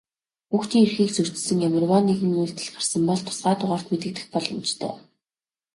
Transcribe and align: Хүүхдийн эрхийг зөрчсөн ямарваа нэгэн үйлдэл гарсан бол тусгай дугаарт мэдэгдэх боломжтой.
Хүүхдийн 0.51 0.83
эрхийг 0.85 1.11
зөрчсөн 1.13 1.57
ямарваа 1.67 2.01
нэгэн 2.03 2.33
үйлдэл 2.41 2.69
гарсан 2.75 3.03
бол 3.07 3.21
тусгай 3.25 3.55
дугаарт 3.59 3.87
мэдэгдэх 3.91 4.25
боломжтой. 4.33 4.93